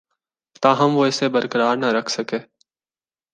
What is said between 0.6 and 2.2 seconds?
تاہم وہ اسے برقرار نہ رکھ